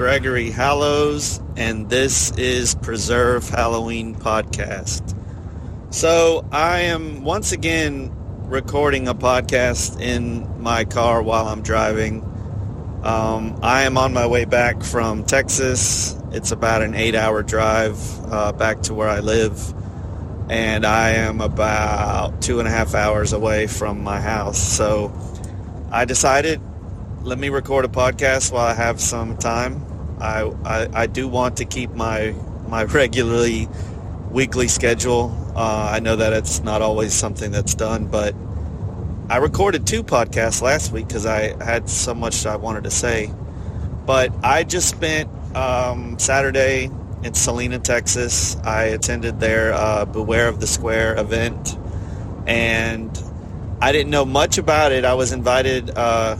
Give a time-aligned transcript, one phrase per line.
[0.00, 5.14] Gregory Hallows, and this is Preserve Halloween Podcast.
[5.90, 8.10] So, I am once again
[8.46, 12.22] recording a podcast in my car while I'm driving.
[13.02, 16.16] Um, I am on my way back from Texas.
[16.32, 17.98] It's about an eight hour drive
[18.32, 19.74] uh, back to where I live.
[20.48, 24.56] And I am about two and a half hours away from my house.
[24.56, 25.12] So
[25.92, 26.58] I decided,
[27.20, 29.89] let me record a podcast while I have some time.
[30.20, 32.34] I, I, I do want to keep my,
[32.68, 33.68] my regularly
[34.30, 35.36] weekly schedule.
[35.56, 38.34] Uh, I know that it's not always something that's done, but
[39.28, 43.32] I recorded two podcasts last week because I had so much I wanted to say.
[44.06, 46.90] But I just spent um, Saturday
[47.22, 48.56] in Celina, Texas.
[48.64, 51.76] I attended their uh, Beware of the Square event,
[52.46, 53.10] and
[53.80, 55.04] I didn't know much about it.
[55.04, 56.36] I was invited uh,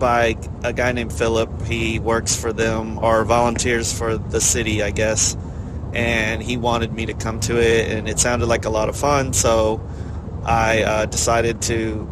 [0.00, 1.62] by a guy named Philip.
[1.62, 5.36] He works for them or volunteers for the city, I guess.
[5.92, 8.96] And he wanted me to come to it, and it sounded like a lot of
[8.96, 9.32] fun.
[9.32, 9.80] So
[10.44, 12.08] I uh, decided to,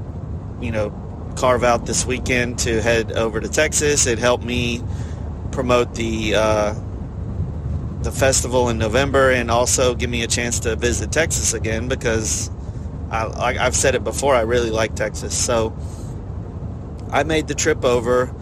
[0.61, 0.91] you know,
[1.37, 4.07] carve out this weekend to head over to Texas.
[4.07, 4.83] It helped me
[5.53, 6.75] promote the uh,
[8.03, 12.51] the festival in November and also give me a chance to visit Texas again because
[13.11, 15.37] I, I've said it before, I really like Texas.
[15.37, 15.77] So
[17.11, 18.35] I made the trip over.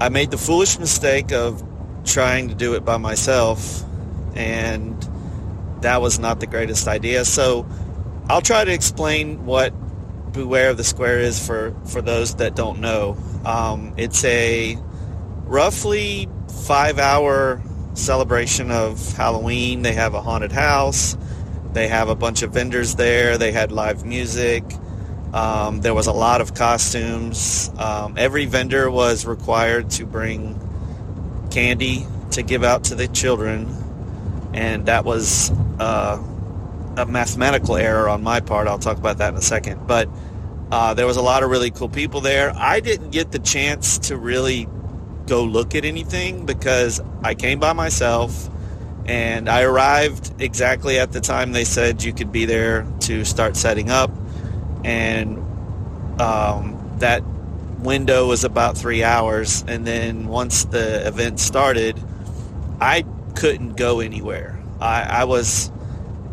[0.00, 1.62] I made the foolish mistake of
[2.04, 3.82] trying to do it by myself,
[4.34, 5.00] and
[5.82, 7.24] that was not the greatest idea.
[7.24, 7.66] So
[8.28, 9.72] I'll try to explain what
[10.32, 13.16] Beware of the Square is for, for those that don't know.
[13.44, 14.78] Um, it's a
[15.44, 16.28] roughly
[16.64, 17.62] five hour
[17.94, 19.82] celebration of Halloween.
[19.82, 21.16] They have a haunted house.
[21.72, 23.38] They have a bunch of vendors there.
[23.38, 24.64] They had live music.
[25.32, 27.70] Um, there was a lot of costumes.
[27.78, 30.58] Um, every vendor was required to bring
[31.50, 33.66] candy to give out to the children,
[34.52, 36.22] and that was uh,
[36.96, 38.68] a mathematical error on my part.
[38.68, 39.86] I'll talk about that in a second.
[39.86, 40.08] But
[40.70, 42.52] uh, there was a lot of really cool people there.
[42.56, 44.68] I didn't get the chance to really
[45.26, 48.48] go look at anything because I came by myself
[49.06, 53.56] and I arrived exactly at the time they said you could be there to start
[53.56, 54.10] setting up.
[54.84, 55.38] And
[56.20, 57.22] um, that
[57.78, 59.64] window was about three hours.
[59.66, 62.02] And then once the event started,
[62.80, 63.04] I
[63.34, 64.60] couldn't go anywhere.
[64.80, 65.70] I, I was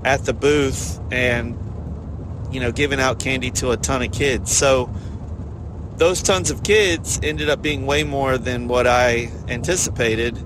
[0.03, 1.57] at the booth and
[2.51, 4.89] you know giving out candy to a ton of kids so
[5.97, 10.37] those tons of kids ended up being way more than what i anticipated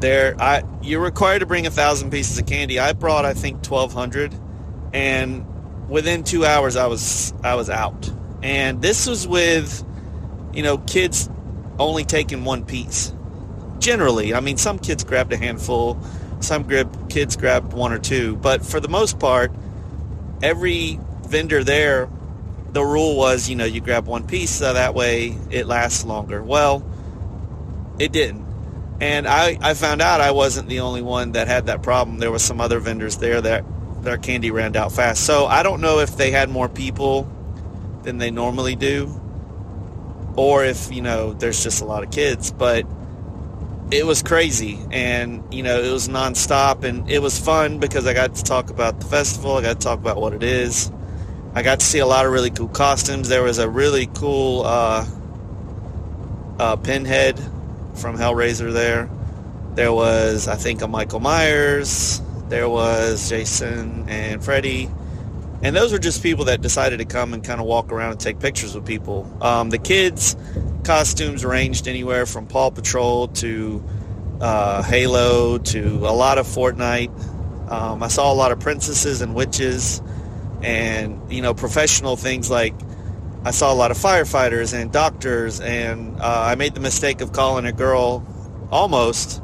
[0.00, 3.56] there i you're required to bring a thousand pieces of candy i brought i think
[3.58, 4.34] 1200
[4.92, 5.46] and
[5.90, 8.10] within two hours i was i was out
[8.42, 9.84] and this was with
[10.54, 11.28] you know kids
[11.78, 13.12] only taking one piece
[13.78, 16.00] generally i mean some kids grabbed a handful
[16.40, 19.52] some grab, kids grabbed one or two, but for the most part,
[20.42, 22.08] every vendor there,
[22.72, 26.42] the rule was, you know, you grab one piece so that way it lasts longer.
[26.42, 26.84] Well,
[27.98, 28.46] it didn't.
[29.00, 32.18] And I, I found out I wasn't the only one that had that problem.
[32.18, 33.64] There was some other vendors there that
[34.02, 35.24] their candy ran out fast.
[35.24, 37.30] So I don't know if they had more people
[38.02, 39.20] than they normally do
[40.36, 42.86] or if, you know, there's just a lot of kids, but
[43.90, 44.78] it was crazy.
[44.90, 48.70] And you know it was nonstop and it was fun because I got to talk
[48.70, 50.90] about the festival I got to talk about what it is.
[51.54, 53.28] I got to see a lot of really cool costumes.
[53.28, 55.04] There was a really cool uh,
[56.58, 57.38] uh, pinhead
[57.94, 59.10] from Hellraiser there.
[59.74, 64.90] There was I think a Michael Myers there was Jason and Freddy
[65.62, 68.20] and those were just people that decided to come and kind of walk around and
[68.20, 70.36] take pictures with people um, the kids
[70.84, 73.82] costumes ranged anywhere from Paw Patrol to
[74.40, 77.10] uh, Halo to a lot of Fortnite.
[77.70, 80.02] Um, I saw a lot of princesses and witches,
[80.62, 82.74] and you know professional things like
[83.44, 87.32] I saw a lot of firefighters and doctors, and uh, I made the mistake of
[87.32, 88.26] calling a girl
[88.70, 89.42] almost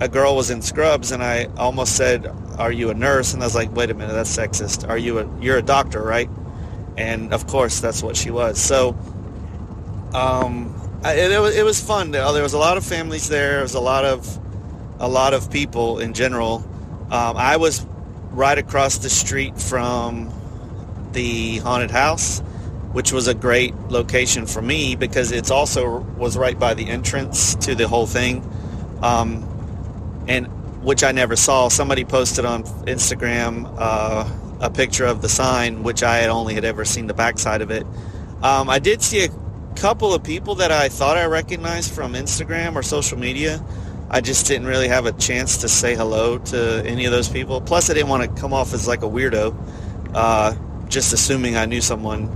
[0.00, 2.26] a girl was in scrubs, and I almost said,
[2.58, 4.88] "Are you a nurse?" And I was like, "Wait a minute, that's sexist.
[4.88, 6.30] Are you a you're a doctor, right?"
[6.96, 8.60] And of course, that's what she was.
[8.60, 8.96] So
[10.14, 10.74] um,
[11.04, 12.10] it, it, was, it was fun.
[12.10, 13.52] There was a lot of families there.
[13.52, 14.38] There was a lot of
[15.00, 16.64] a lot of people in general.
[17.10, 17.84] Um, I was
[18.30, 20.32] right across the street from
[21.12, 22.40] the haunted house,
[22.92, 27.54] which was a great location for me because it's also was right by the entrance
[27.56, 28.42] to the whole thing,
[29.02, 29.42] um,
[30.28, 30.46] and
[30.82, 31.68] which I never saw.
[31.68, 34.28] Somebody posted on Instagram uh,
[34.60, 37.70] a picture of the sign, which I had only had ever seen the backside of
[37.70, 37.86] it.
[38.42, 39.28] Um, I did see a
[39.76, 43.64] couple of people that I thought I recognized from Instagram or social media.
[44.10, 47.60] I just didn't really have a chance to say hello to any of those people.
[47.60, 49.56] Plus, I didn't want to come off as like a weirdo,
[50.14, 50.54] uh,
[50.88, 52.28] just assuming I knew someone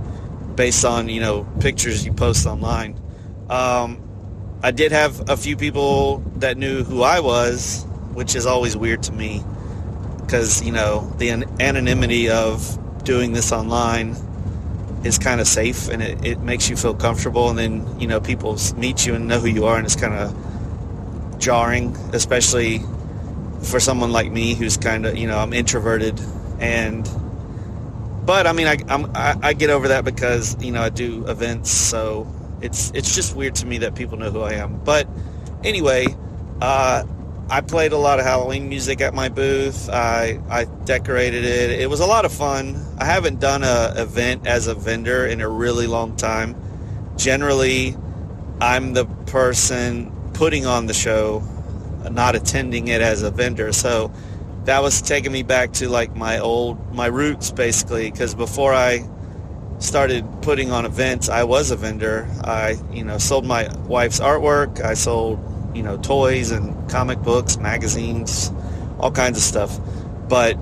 [0.55, 2.99] based on you know pictures you post online.
[3.49, 4.06] Um,
[4.63, 9.03] I did have a few people that knew who I was, which is always weird
[9.03, 9.43] to me.
[10.21, 14.15] Because you know the anonymity of doing this online
[15.03, 17.49] is kind of safe and it, it makes you feel comfortable.
[17.49, 20.13] And then you know people meet you and know who you are and it's kind
[20.13, 22.81] of jarring especially
[23.61, 26.19] for someone like me who's kind of you know i'm introverted.
[26.59, 27.07] And
[28.25, 31.69] but i mean I, I, I get over that because you know i do events
[31.71, 32.27] so
[32.61, 35.07] it's it's just weird to me that people know who i am but
[35.63, 36.05] anyway
[36.61, 37.03] uh,
[37.49, 39.89] I played a lot of Halloween music at my booth.
[39.89, 41.79] I, I decorated it.
[41.79, 42.75] It was a lot of fun.
[42.97, 46.55] I haven't done a event as a vendor in a really long time.
[47.15, 47.95] Generally,
[48.59, 51.41] I'm the person putting on the show,
[52.11, 53.71] not attending it as a vendor.
[53.71, 54.11] So
[54.65, 59.07] that was taking me back to like my old my roots basically because before I
[59.79, 62.27] started putting on events, I was a vendor.
[62.43, 64.81] I, you know, sold my wife's artwork.
[64.83, 65.39] I sold
[65.77, 68.51] you know, toys and comic books, magazines,
[68.99, 69.79] all kinds of stuff.
[70.27, 70.57] But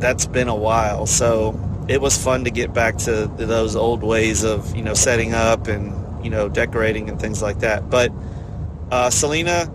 [0.00, 1.06] that's been a while.
[1.06, 1.58] So
[1.88, 5.68] it was fun to get back to those old ways of, you know, setting up
[5.68, 7.88] and, you know, decorating and things like that.
[7.88, 8.12] But
[8.90, 9.70] uh, Celina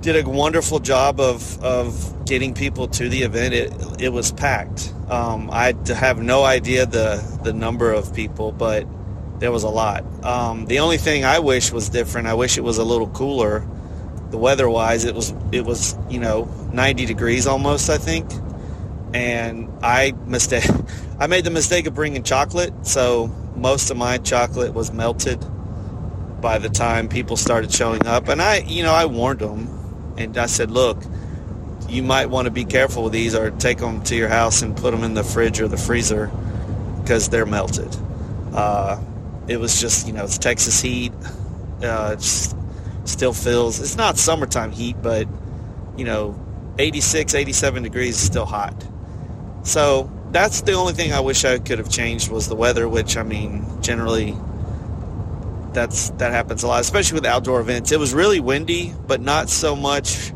[0.00, 3.54] did a wonderful job of, of getting people to the event.
[3.54, 4.94] It, it was packed.
[5.08, 8.86] Um, I have no idea the, the number of people, but
[9.40, 10.04] there was a lot.
[10.24, 12.28] Um, the only thing I wish was different.
[12.28, 13.66] I wish it was a little cooler.
[14.30, 18.30] The weather-wise, it was it was you know 90 degrees almost, I think.
[19.12, 20.64] And I mistake
[21.18, 23.26] I made the mistake of bringing chocolate, so
[23.56, 25.44] most of my chocolate was melted
[26.40, 28.28] by the time people started showing up.
[28.28, 29.79] And I, you know, I warned them,
[30.20, 30.98] and I said, look,
[31.88, 34.76] you might want to be careful with these, or take them to your house and
[34.76, 36.30] put them in the fridge or the freezer
[37.02, 37.94] because they're melted.
[38.54, 39.00] Uh,
[39.48, 41.12] it was just you know it's Texas heat.
[41.82, 42.22] Uh, it
[43.04, 45.26] still feels it's not summertime heat, but
[45.96, 46.38] you know
[46.78, 48.74] 86, 87 degrees is still hot.
[49.64, 53.16] So that's the only thing I wish I could have changed was the weather, which
[53.16, 54.36] I mean generally
[55.72, 57.92] that's that happens a lot, especially with outdoor events.
[57.92, 60.32] It was really windy, but not so much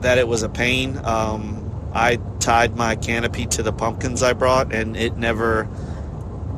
[0.00, 0.98] that it was a pain.
[1.04, 5.68] Um, I tied my canopy to the pumpkins I brought, and it never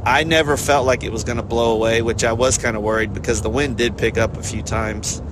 [0.05, 2.83] I never felt like it was going to blow away, which I was kind of
[2.83, 5.23] worried because the wind did pick up a few times.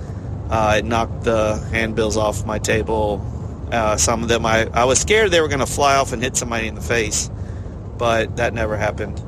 [0.49, 3.25] Uh, it knocked the handbills off my table.
[3.71, 6.21] Uh, some of them, I, I was scared they were going to fly off and
[6.21, 7.29] hit somebody in the face,
[7.97, 9.19] but that never happened.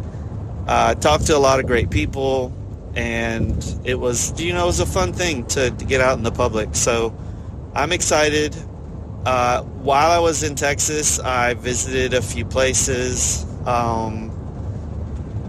[0.67, 2.53] Uh, I talked to a lot of great people,
[2.95, 6.23] and it was, you know, it was a fun thing to, to get out in
[6.23, 6.75] the public.
[6.75, 7.15] So
[7.73, 8.55] I'm excited.
[9.25, 13.45] Uh, while I was in Texas, I visited a few places.
[13.65, 14.31] Um,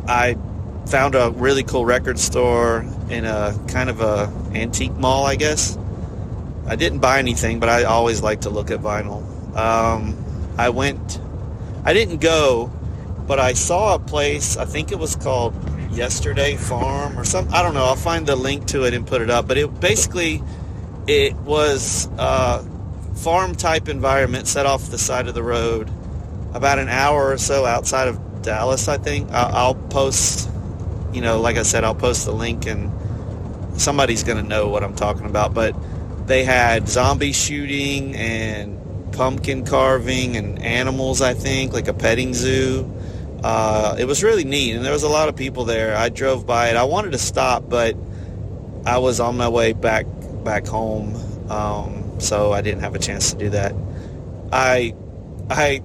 [0.06, 0.36] I
[0.86, 5.76] found a really cool record store in a kind of a antique mall, I guess.
[6.66, 9.22] I didn't buy anything, but I always like to look at vinyl.
[9.56, 10.16] Um,
[10.56, 11.20] I went,
[11.84, 12.72] I didn't go,
[13.26, 14.56] but I saw a place.
[14.56, 15.54] I think it was called
[15.94, 17.54] Yesterday Farm or something.
[17.54, 17.84] I don't know.
[17.84, 19.46] I'll find the link to it and put it up.
[19.46, 20.42] But it basically,
[21.06, 22.64] it was a
[23.16, 25.90] farm type environment set off the side of the road,
[26.52, 29.30] about an hour or so outside of Dallas, I think.
[29.30, 30.50] I'll post,
[31.12, 32.92] you know, like I said, I'll post the link and
[33.80, 35.54] somebody's to know what I'm talking about.
[35.54, 35.74] But
[36.26, 42.90] they had zombie shooting and pumpkin carving and animals, I think, like a petting zoo.
[43.44, 45.94] Uh, it was really neat, and there was a lot of people there.
[45.94, 46.76] I drove by it.
[46.76, 47.94] I wanted to stop, but
[48.86, 50.06] I was on my way back
[50.44, 51.14] back home,
[51.50, 53.74] um, so I didn't have a chance to do that.
[54.50, 54.94] I
[55.50, 55.82] I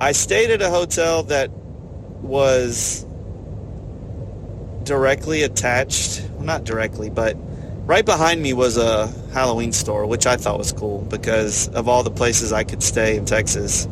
[0.00, 1.50] I stayed at a hotel that
[2.22, 3.06] was
[4.84, 7.36] directly attached, well, not directly, but
[7.84, 12.02] right behind me was a Halloween store, which I thought was cool because of all
[12.02, 13.86] the places I could stay in Texas,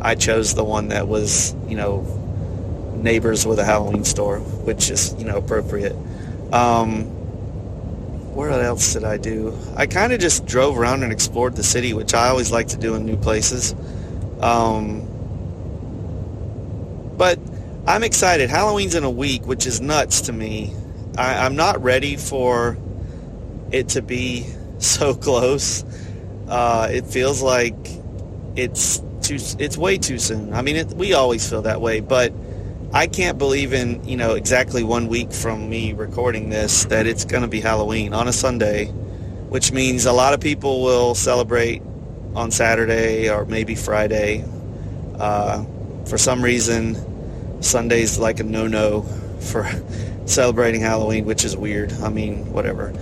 [0.00, 2.22] I chose the one that was, you know,
[3.06, 5.96] neighbors with a Halloween store, which is, you know, appropriate.
[6.52, 7.04] Um,
[8.34, 9.56] where else did I do?
[9.76, 12.76] I kind of just drove around and explored the city, which I always like to
[12.76, 13.74] do in new places.
[14.40, 15.06] Um,
[17.16, 17.38] but
[17.86, 18.50] I'm excited.
[18.50, 20.74] Halloween's in a week, which is nuts to me.
[21.16, 22.76] I, am not ready for
[23.70, 24.46] it to be
[24.78, 25.84] so close.
[26.48, 27.76] Uh, it feels like
[28.56, 29.38] it's too.
[29.58, 30.52] It's way too soon.
[30.52, 32.32] I mean, it, we always feel that way, but
[32.92, 37.24] I can't believe in, you know, exactly one week from me recording this that it's
[37.24, 41.82] going to be Halloween on a Sunday, which means a lot of people will celebrate
[42.34, 44.44] on Saturday or maybe Friday.
[45.18, 45.64] Uh,
[46.06, 49.02] for some reason, Sunday's like a no-no
[49.40, 49.68] for
[50.26, 51.92] celebrating Halloween, which is weird.
[51.92, 52.94] I mean, whatever.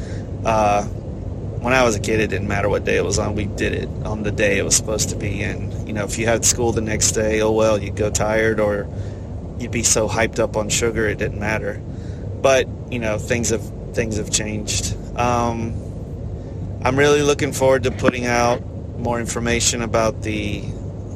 [0.44, 3.34] Uh, when I was a kid, it didn't matter what day it was on.
[3.34, 5.42] We did it on the day it was supposed to be.
[5.42, 8.60] And, you know, if you had school the next day, oh, well, you'd go tired
[8.60, 8.86] or
[9.58, 11.80] you'd be so hyped up on sugar, it didn't matter.
[12.42, 13.62] But, you know, things have,
[13.94, 14.96] things have changed.
[15.16, 15.74] Um,
[16.84, 18.64] I'm really looking forward to putting out
[18.98, 20.62] more information about the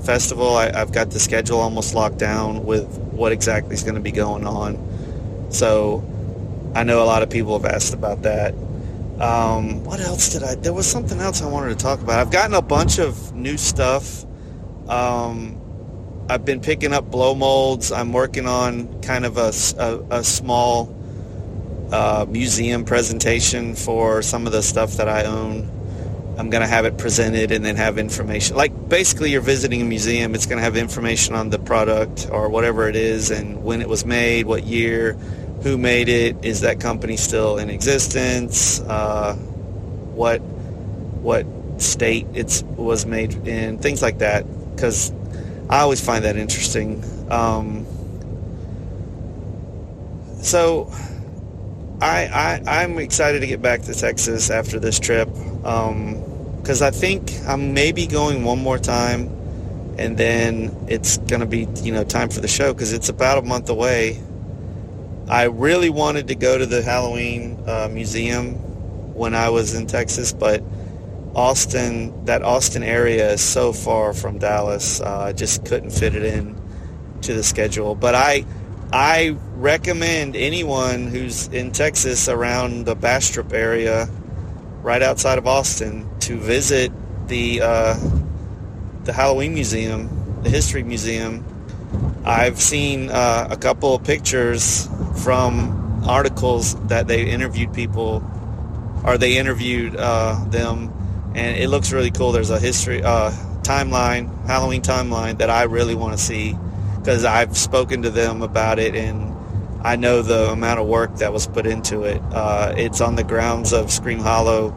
[0.04, 0.56] festival.
[0.56, 4.12] I, have got the schedule almost locked down with what exactly is going to be
[4.12, 5.48] going on.
[5.50, 6.02] So
[6.74, 8.54] I know a lot of people have asked about that.
[9.20, 10.54] Um, what else did I?
[10.54, 12.20] There was something else I wanted to talk about.
[12.20, 14.24] I've gotten a bunch of new stuff.
[14.88, 15.60] Um,
[16.30, 17.90] I've been picking up blow molds.
[17.90, 20.94] I'm working on kind of a, a, a small
[21.90, 25.70] uh, museum presentation for some of the stuff that I own.
[26.38, 28.56] I'm going to have it presented and then have information.
[28.56, 32.50] Like basically you're visiting a museum, it's going to have information on the product or
[32.50, 35.14] whatever it is and when it was made, what year,
[35.62, 40.38] who made it, is that company still in existence, uh, what
[41.22, 41.46] what
[41.78, 44.44] state it was made in, things like that.
[44.74, 45.10] Because
[45.68, 47.02] I always find that interesting.
[47.30, 47.86] Um,
[50.40, 50.90] so
[52.00, 56.90] I, I I'm excited to get back to Texas after this trip because um, I
[56.90, 59.28] think I'm maybe going one more time,
[59.98, 63.42] and then it's gonna be you know time for the show because it's about a
[63.42, 64.20] month away
[65.28, 68.54] I really wanted to go to the Halloween uh, museum
[69.14, 70.62] when I was in Texas, but
[71.34, 76.24] Austin, that Austin area is so far from Dallas, uh, I just couldn't fit it
[76.24, 76.60] in
[77.22, 77.94] to the schedule.
[77.94, 78.44] But I,
[78.92, 84.08] I recommend anyone who's in Texas around the Bastrop area,
[84.82, 86.92] right outside of Austin, to visit
[87.28, 87.96] the uh,
[89.04, 91.44] the Halloween Museum, the History Museum.
[92.24, 94.88] I've seen uh, a couple of pictures
[95.22, 98.22] from articles that they interviewed people
[99.04, 100.92] or they interviewed uh, them
[101.38, 102.32] and it looks really cool.
[102.32, 103.30] There's a history uh,
[103.68, 106.56] timeline halloween timeline that i really want to see
[106.96, 109.34] because i've spoken to them about it and
[109.86, 112.22] i know the amount of work that was put into it.
[112.32, 114.74] Uh, it's on the grounds of scream hollow.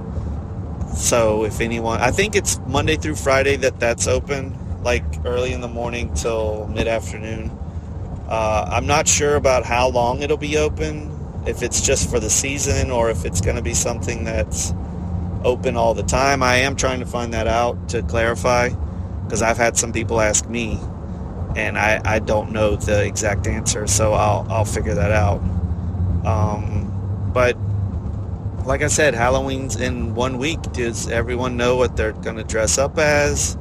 [0.94, 5.62] So if anyone i think it's monday through friday that that's open like early in
[5.62, 7.50] the morning till mid-afternoon.
[8.27, 11.12] Uh, I'm not sure about how long it'll be open,
[11.46, 14.74] if it's just for the season or if it's going to be something that's
[15.44, 16.44] open all the time.
[16.44, 18.70] I am trying to find that out to clarify
[19.24, 20.80] because I've had some people ask me
[21.56, 25.42] and I, I don't know the exact answer, so I'll, I'll figure that out.
[26.26, 27.58] Um, but
[28.66, 30.62] like I said, Halloween's in one week.
[30.74, 33.58] Does everyone know what they're going to dress up as?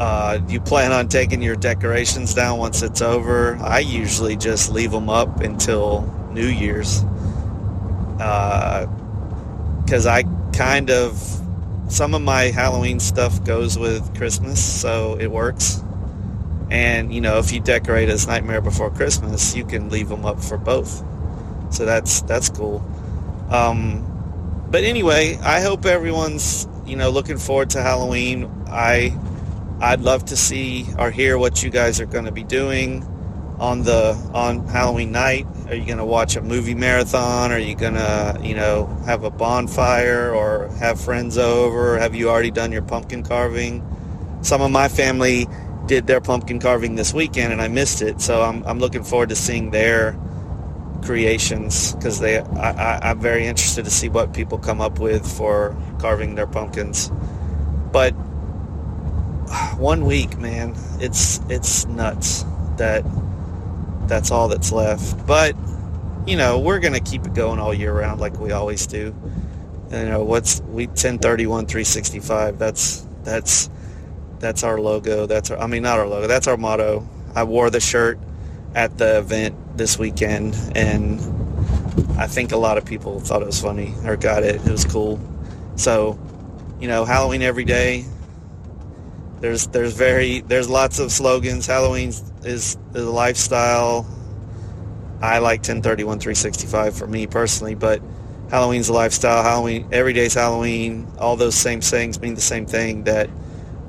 [0.00, 3.56] Uh, you plan on taking your decorations down once it's over?
[3.56, 7.02] I usually just leave them up until New Year's.
[8.12, 8.86] Because
[10.06, 10.22] uh, I
[10.56, 11.18] kind of,
[11.88, 15.82] some of my Halloween stuff goes with Christmas, so it works.
[16.70, 20.42] And, you know, if you decorate as Nightmare Before Christmas, you can leave them up
[20.42, 21.04] for both.
[21.70, 22.84] So that's, that's cool.
[23.50, 28.50] Um, but anyway, I hope everyone's, you know, looking forward to Halloween.
[28.66, 29.16] I
[29.80, 33.06] I'd love to see or hear what you guys are going to be doing
[33.58, 35.46] on the on Halloween night.
[35.68, 37.52] Are you going to watch a movie marathon?
[37.52, 41.98] Are you going to, you know, have a bonfire or have friends over?
[41.98, 43.84] Have you already done your pumpkin carving?
[44.42, 45.46] Some of my family
[45.86, 48.20] did their pumpkin carving this weekend and I missed it.
[48.20, 50.18] So I'm, I'm looking forward to seeing their
[51.02, 55.26] creations because they I, I, I'm very interested to see what people come up with
[55.26, 57.10] for carving their pumpkins.
[57.92, 58.10] But
[59.78, 62.44] one week, man, it's it's nuts
[62.76, 63.04] that
[64.08, 65.26] that's all that's left.
[65.26, 65.54] But
[66.26, 69.14] you know, we're gonna keep it going all year round like we always do.
[69.90, 72.58] And, you know, what's we 1031 365?
[72.58, 73.70] That's that's
[74.38, 75.26] that's our logo.
[75.26, 76.26] That's our, I mean not our logo.
[76.26, 77.08] That's our motto.
[77.34, 78.18] I wore the shirt
[78.74, 81.20] at the event this weekend, and
[82.18, 84.56] I think a lot of people thought it was funny or got it.
[84.56, 85.20] It was cool.
[85.76, 86.18] So,
[86.80, 88.06] you know, Halloween every day
[89.40, 91.66] there's there's very there's lots of slogans.
[91.66, 92.12] Halloween
[92.44, 94.06] is, a lifestyle.
[95.20, 98.00] I like 1031 365 for me personally, but
[98.50, 99.42] Halloween's a lifestyle.
[99.42, 101.06] Halloween every day's Halloween.
[101.18, 103.28] All those same sayings mean the same thing that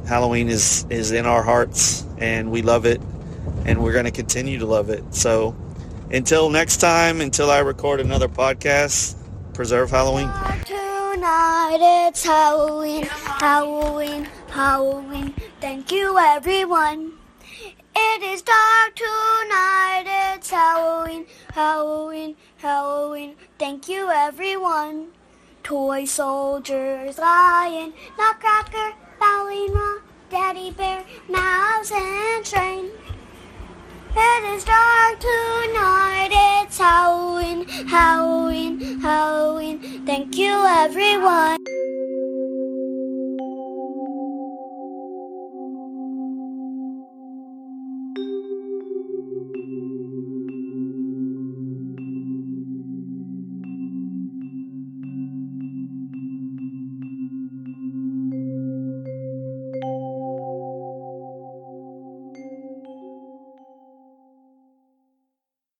[0.07, 3.01] Halloween is is in our hearts and we love it
[3.65, 5.03] and we're going to continue to love it.
[5.13, 5.55] So
[6.11, 9.15] until next time, until I record another podcast,
[9.53, 10.31] preserve Halloween.
[10.65, 15.33] Tonight it's Halloween, Halloween, Halloween.
[15.59, 17.13] Thank you, everyone.
[17.95, 23.35] It is dark tonight, it's Halloween, Halloween, Halloween.
[23.57, 25.07] Thank you, everyone.
[25.63, 32.91] Toy soldiers, lion, nutcracker, ballerina, daddy bear, mouse, and train.
[34.15, 36.29] It is dark tonight,
[36.61, 40.05] it's Halloween, Halloween, Halloween.
[40.05, 41.56] Thank you, everyone.